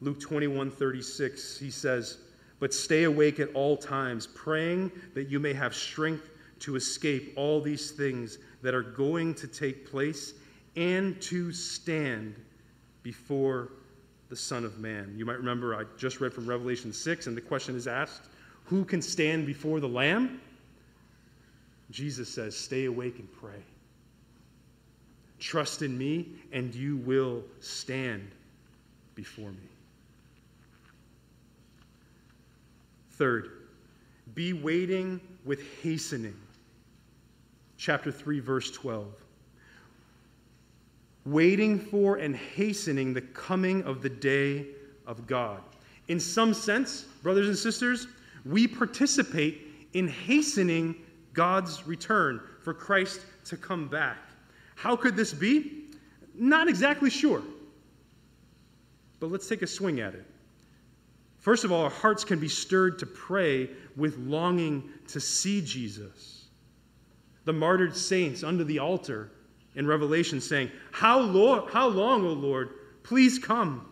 [0.01, 2.19] Luke 21 36, he says,
[2.59, 7.59] But stay awake at all times, praying that you may have strength to escape all
[7.59, 10.33] these things that are going to take place
[10.75, 12.35] and to stand
[13.01, 13.73] before
[14.33, 15.13] the Son of Man.
[15.15, 18.23] You might remember I just read from Revelation 6, and the question is asked
[18.65, 20.41] Who can stand before the Lamb?
[21.91, 23.61] Jesus says, Stay awake and pray.
[25.39, 28.27] Trust in me, and you will stand
[29.13, 29.69] before me.
[33.11, 33.51] Third,
[34.33, 36.35] be waiting with hastening.
[37.77, 39.22] Chapter 3, verse 12
[41.25, 44.67] waiting for and hastening the coming of the day
[45.07, 45.61] of God.
[46.07, 48.07] In some sense, brothers and sisters,
[48.45, 49.61] we participate
[49.93, 50.95] in hastening
[51.33, 54.17] God's return for Christ to come back.
[54.75, 55.85] How could this be?
[56.35, 57.41] Not exactly sure.
[59.19, 60.25] But let's take a swing at it.
[61.39, 66.45] First of all, our hearts can be stirred to pray with longing to see Jesus.
[67.45, 69.31] The martyred saints under the altar
[69.75, 72.69] in Revelation saying, How, Lord, how long, O Lord?
[73.03, 73.89] Please come.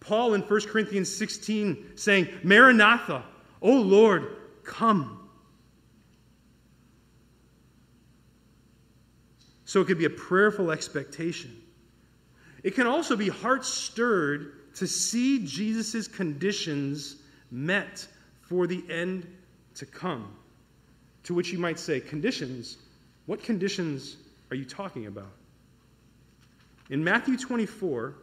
[0.00, 3.24] Paul in 1 Corinthians 16 saying, Maranatha,
[3.60, 5.28] O Lord, come.
[9.64, 11.56] So it could be a prayerful expectation.
[12.62, 17.16] It can also be heart stirred to see Jesus' conditions
[17.50, 18.06] met
[18.42, 19.26] for the end
[19.74, 20.36] to come.
[21.24, 22.78] To which you might say, Conditions?
[23.26, 24.16] What conditions
[24.52, 25.32] are you talking about?
[26.90, 28.14] In Matthew 24,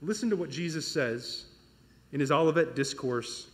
[0.00, 1.44] listen to what Jesus says
[2.12, 3.50] in his Olivet discourse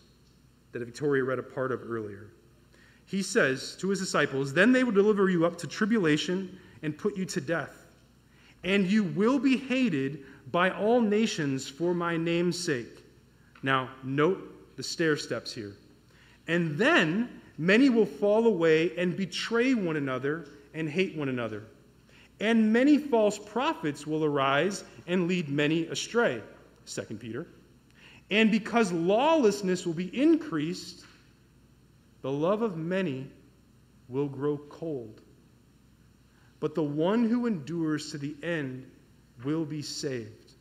[0.70, 2.28] that Victoria read a part of earlier.
[3.06, 7.16] He says to his disciples, Then they will deliver you up to tribulation and put
[7.16, 7.74] you to death,
[8.62, 13.02] and you will be hated by all nations for my name's sake.
[13.64, 15.72] Now, note the stair steps here.
[16.46, 20.46] And then many will fall away and betray one another
[20.76, 21.64] and hate one another.
[22.38, 26.42] And many false prophets will arise and lead many astray.
[26.86, 27.46] 2 Peter.
[28.30, 31.04] And because lawlessness will be increased,
[32.20, 33.26] the love of many
[34.08, 35.22] will grow cold.
[36.60, 38.90] But the one who endures to the end
[39.44, 40.52] will be saved.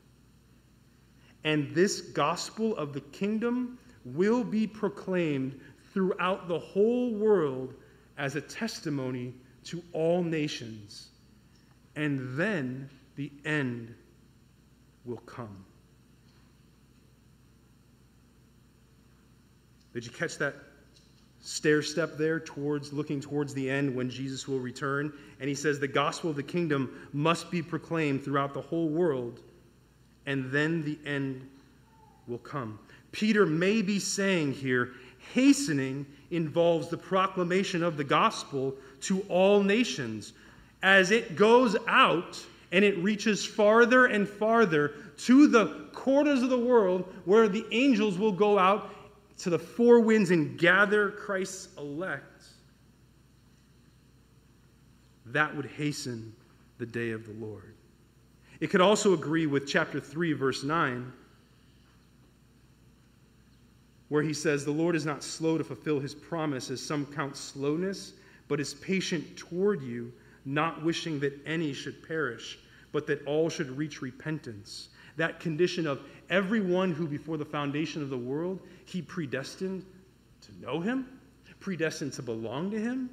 [1.44, 5.60] And this gospel of the kingdom will be proclaimed
[5.94, 7.74] throughout the whole world
[8.18, 9.34] as a testimony
[9.66, 11.10] to all nations.
[11.96, 13.94] And then the end
[15.06, 15.66] will come.
[19.94, 20.56] Did you catch that
[21.40, 25.14] stair step there towards looking towards the end when Jesus will return?
[25.40, 29.40] And he says the gospel of the kingdom must be proclaimed throughout the whole world,
[30.26, 31.48] and then the end
[32.28, 32.78] will come.
[33.14, 34.92] Peter may be saying here,
[35.34, 38.76] hastening involves the proclamation of the gospel
[39.06, 40.34] to all nations.
[40.84, 46.60] As it goes out and it reaches farther and farther to the corners of the
[46.60, 48.92] world where the angels will go out
[49.40, 52.44] to the four winds and gather Christ's elect,
[55.28, 56.34] that would hasten
[56.78, 57.74] the day of the Lord.
[58.60, 61.12] It could also agree with chapter 3, verse 9,
[64.10, 67.36] where he says, The Lord is not slow to fulfill his promise, as some count
[67.36, 68.14] slowness,
[68.48, 70.12] but is patient toward you,
[70.46, 72.60] not wishing that any should perish,
[72.92, 74.90] but that all should reach repentance.
[75.18, 79.86] That condition of everyone who before the foundation of the world he predestined
[80.42, 81.08] to know him,
[81.60, 83.10] predestined to belong to him,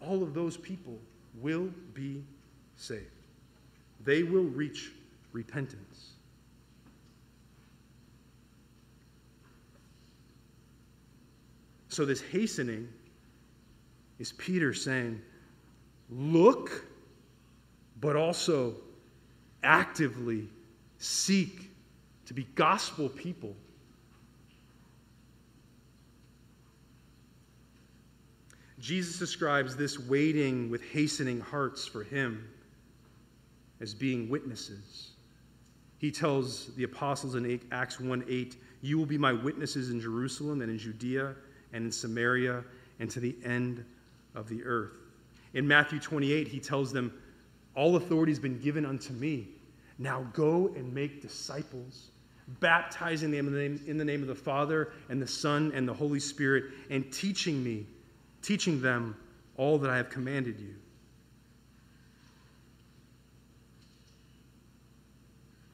[0.00, 0.98] all of those people
[1.40, 2.24] will be
[2.76, 3.04] saved.
[4.04, 4.90] They will reach
[5.32, 6.10] repentance.
[11.88, 12.88] So, this hastening
[14.20, 15.20] is Peter saying,
[16.10, 16.84] Look,
[18.00, 18.76] but also
[19.62, 20.48] actively
[20.98, 21.70] seek
[22.26, 23.56] to be gospel people.
[28.78, 32.48] Jesus describes this waiting with hastening hearts for him
[33.80, 35.10] as being witnesses.
[35.98, 40.62] He tells the apostles in Acts 1 8, You will be my witnesses in Jerusalem
[40.62, 41.34] and in Judea
[41.72, 42.64] and in Samaria
[42.98, 43.84] and to the end
[44.34, 44.92] of the earth.
[45.54, 47.12] In Matthew 28, he tells them,
[47.74, 49.48] All authority has been given unto me.
[49.98, 52.08] Now go and make disciples,
[52.60, 55.86] baptizing them in the, name, in the name of the Father and the Son and
[55.86, 57.86] the Holy Spirit, and teaching me,
[58.42, 59.16] teaching them
[59.56, 60.74] all that I have commanded you.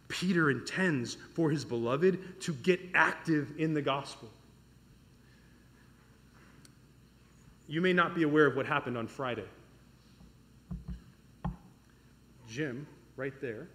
[0.09, 4.31] Peter intends for his beloved to get active in the gospel.
[7.69, 9.45] You may not be aware of what happened on Friday.
[12.49, 12.87] Jim,
[13.17, 13.69] right there,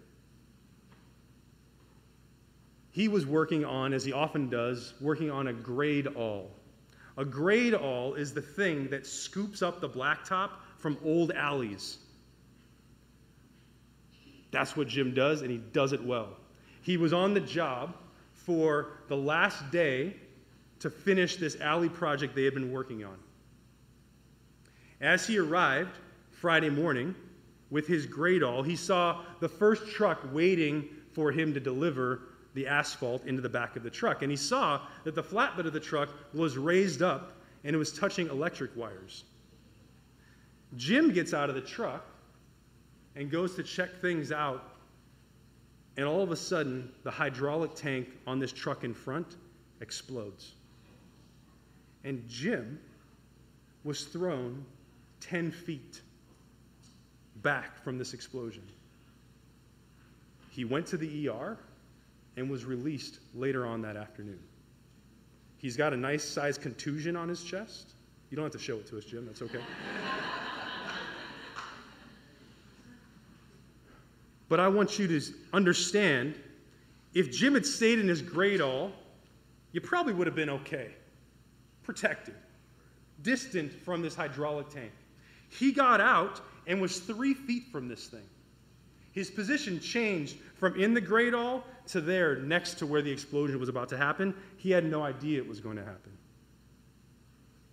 [2.90, 6.46] he was working on, as he often does, working on a Gradall.
[7.16, 11.98] A Gradall is the thing that scoops up the blacktop from old alleys.
[14.50, 16.36] That's what Jim does, and he does it well.
[16.82, 17.94] He was on the job
[18.32, 20.16] for the last day
[20.80, 23.16] to finish this alley project they had been working on.
[25.02, 25.98] As he arrived
[26.30, 27.14] Friday morning
[27.70, 32.22] with his Gradall, he saw the first truck waiting for him to deliver
[32.54, 34.22] the asphalt into the back of the truck.
[34.22, 37.32] And he saw that the flatbed of the truck was raised up
[37.64, 39.24] and it was touching electric wires.
[40.76, 42.06] Jim gets out of the truck
[43.16, 44.76] and goes to check things out.
[45.96, 49.36] And all of a sudden, the hydraulic tank on this truck in front
[49.80, 50.52] explodes.
[52.04, 52.78] And Jim
[53.84, 54.64] was thrown
[55.22, 56.02] 10 feet
[57.36, 58.62] back from this explosion.
[60.50, 61.56] He went to the ER
[62.36, 64.40] and was released later on that afternoon.
[65.56, 67.94] He's got a nice sized contusion on his chest.
[68.30, 69.60] You don't have to show it to us, Jim, that's okay.
[74.48, 75.20] but I want you to
[75.52, 76.34] understand
[77.14, 78.90] if Jim had stayed in his Gradall,
[79.72, 80.94] you probably would have been okay,
[81.82, 82.34] protected,
[83.22, 84.92] distant from this hydraulic tank.
[85.58, 88.26] He got out and was three feet from this thing.
[89.12, 93.68] His position changed from in the Gradall to there next to where the explosion was
[93.68, 94.34] about to happen.
[94.56, 96.16] He had no idea it was going to happen.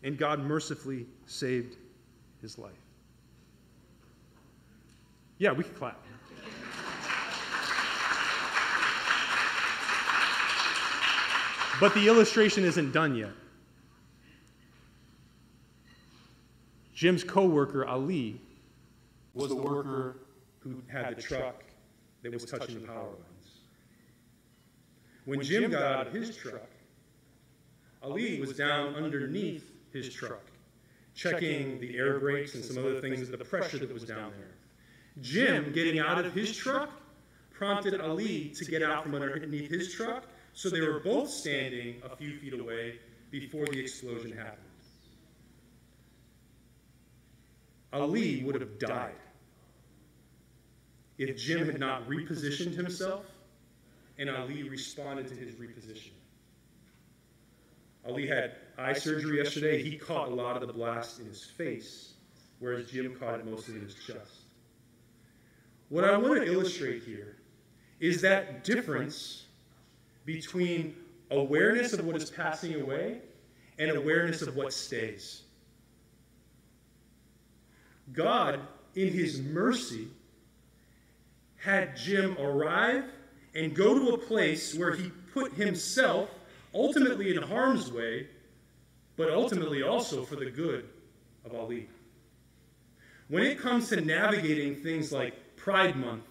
[0.03, 1.77] And God mercifully saved
[2.41, 2.73] his life.
[5.37, 6.03] Yeah, we can clap.
[11.79, 13.31] But the illustration isn't done yet.
[16.99, 18.41] Jim's coworker Ali
[19.33, 20.17] was the worker
[20.59, 21.63] who had the truck
[22.23, 23.51] that was touching the power lines.
[25.23, 26.69] When Jim got out of his truck,
[28.03, 30.43] Ali was down underneath his truck,
[31.15, 34.51] checking the air brakes and some other things, the pressure that was down there.
[35.21, 36.91] Jim, getting out of his truck,
[37.53, 42.13] prompted Ali to get out from underneath his truck, so they were both standing a
[42.13, 42.99] few feet away
[43.31, 44.68] before the explosion happened.
[47.91, 49.15] Ali would have died
[51.17, 53.25] if Jim had not repositioned himself
[54.17, 56.11] and Ali responded to his repositioning.
[58.05, 59.81] Ali had eye surgery yesterday.
[59.81, 62.13] He caught a lot of the blast in his face,
[62.59, 64.43] whereas Jim caught it mostly in his chest.
[65.89, 67.37] What I want to illustrate here
[67.99, 69.45] is that difference
[70.25, 70.95] between
[71.31, 73.21] awareness of what is passing away
[73.77, 75.43] and awareness of what stays.
[78.13, 78.59] God,
[78.95, 80.07] in his mercy,
[81.57, 83.05] had Jim arrive
[83.55, 86.29] and go to a place where he put himself
[86.73, 88.27] ultimately in harm's way,
[89.17, 90.87] but ultimately also for the good
[91.45, 91.89] of Ali.
[93.27, 96.23] When it comes to navigating things like Pride Month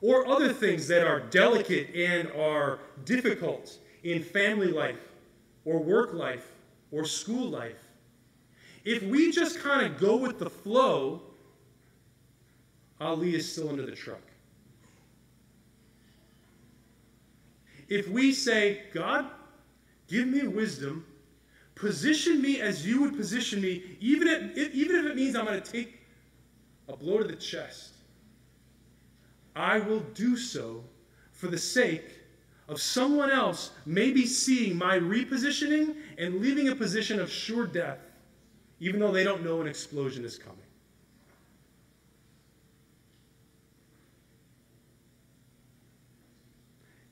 [0.00, 5.00] or other things that are delicate and are difficult in family life
[5.64, 6.52] or work life
[6.90, 7.87] or school life,
[8.88, 11.20] if we just kind of go with the flow,
[12.98, 14.22] Ali is still under the truck.
[17.90, 19.26] If we say, God,
[20.08, 21.04] give me wisdom,
[21.74, 25.60] position me as you would position me, even if, even if it means I'm going
[25.60, 26.00] to take
[26.88, 27.92] a blow to the chest,
[29.54, 30.82] I will do so
[31.32, 32.06] for the sake
[32.68, 37.98] of someone else maybe seeing my repositioning and leaving a position of sure death,
[38.80, 40.58] even though they don't know an explosion is coming.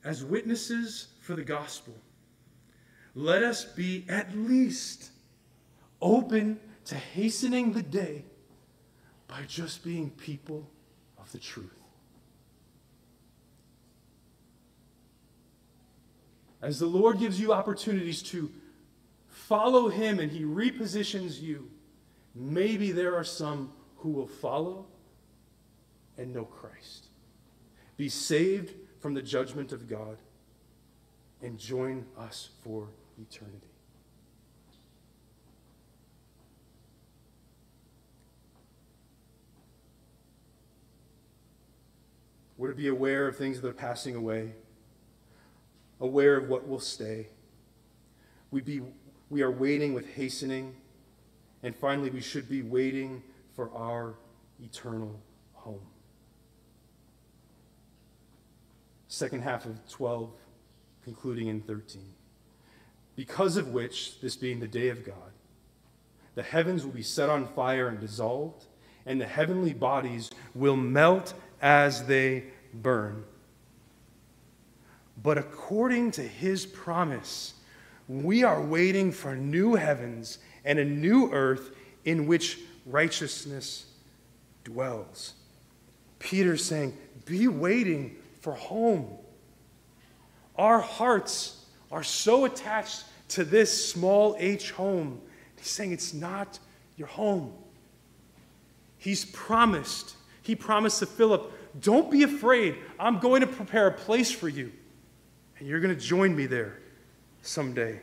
[0.05, 1.95] As witnesses for the gospel,
[3.15, 5.11] let us be at least
[6.01, 8.25] open to hastening the day
[9.27, 10.71] by just being people
[11.19, 11.83] of the truth.
[16.63, 18.51] As the Lord gives you opportunities to
[19.49, 21.71] follow Him and He repositions you,
[22.35, 24.87] maybe there are some who will follow
[26.19, 27.07] and know Christ.
[27.97, 30.19] Be saved from the judgment of God
[31.43, 32.89] and join us for
[33.21, 33.69] eternity.
[42.59, 44.53] We're to be aware of things that are passing away
[46.01, 47.29] aware of what will stay.
[48.51, 48.83] We, be,
[49.31, 50.75] we are waiting with hastening.
[51.63, 53.23] And finally, we should be waiting
[53.55, 54.15] for our
[54.63, 55.21] eternal
[55.55, 55.81] home.
[59.09, 60.31] Second half of 12,
[61.03, 62.03] concluding in 13.
[63.17, 65.33] Because of which, this being the day of God,
[66.35, 68.67] the heavens will be set on fire and dissolved,
[69.07, 73.25] and the heavenly bodies will melt as they burn.
[75.23, 77.55] But according to his promise,
[78.09, 81.71] we are waiting for new heavens and a new earth
[82.05, 83.87] in which righteousness
[84.65, 85.35] dwells.
[86.19, 89.09] Peter's saying, Be waiting for home.
[90.57, 95.21] Our hearts are so attached to this small h home.
[95.57, 96.59] He's saying it's not
[96.97, 97.53] your home.
[98.99, 100.15] He's promised.
[100.43, 102.77] He promised to Philip, Don't be afraid.
[103.01, 104.73] I'm going to prepare a place for you.
[105.59, 106.79] And you're going to join me there
[107.47, 108.01] someday.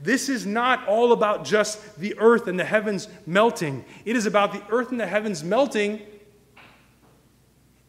[0.00, 3.84] This is not all about just the earth and the heavens melting.
[4.04, 6.02] It is about the earth and the heavens melting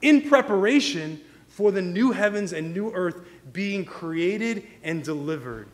[0.02, 5.68] in preparation for the new heavens and new earth being created and delivered.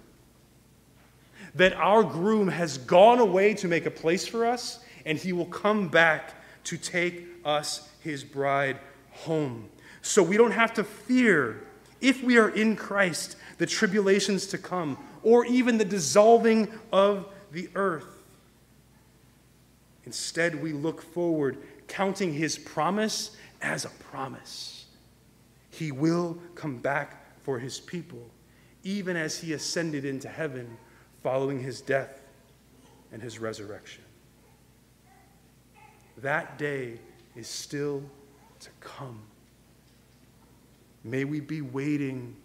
[1.55, 5.47] That our groom has gone away to make a place for us, and he will
[5.47, 8.77] come back to take us, his bride,
[9.09, 9.67] home.
[10.01, 11.61] So we don't have to fear
[11.99, 17.69] if we are in Christ, the tribulations to come, or even the dissolving of the
[17.75, 18.23] earth.
[20.05, 21.57] Instead, we look forward,
[21.87, 24.85] counting his promise as a promise.
[25.69, 28.29] He will come back for his people,
[28.83, 30.77] even as he ascended into heaven
[31.21, 32.21] following his death
[33.11, 34.03] and his resurrection.
[36.17, 36.99] That day
[37.35, 38.03] is still
[38.59, 39.21] to come.
[41.03, 42.35] May we be waiting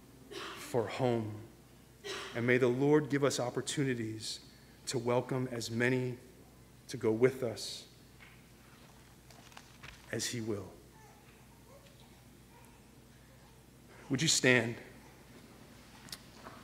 [0.59, 1.33] for home.
[2.37, 4.41] And may the Lord give us opportunities
[4.89, 6.19] to welcome as many
[6.89, 7.85] to go with us
[10.13, 10.69] as He will.
[14.11, 14.75] Would you stand?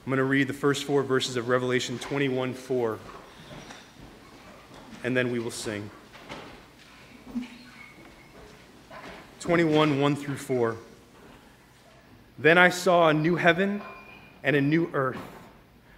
[0.05, 2.99] I'm going to read the first four verses of Revelation 21 4,
[5.05, 5.89] and then we will sing.
[9.41, 10.77] 21 1 through 4.
[12.39, 13.81] Then I saw a new heaven
[14.45, 15.16] and a new earth.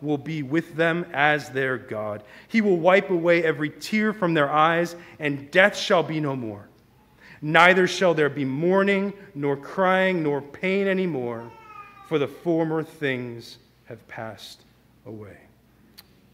[0.00, 2.22] will be with them as their God.
[2.48, 6.68] He will wipe away every tear from their eyes, and death shall be no more.
[7.40, 11.50] Neither shall there be mourning, nor crying, nor pain anymore,
[12.08, 14.62] for the former things have passed
[15.06, 15.36] away.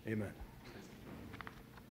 [0.06, 0.43] Amen.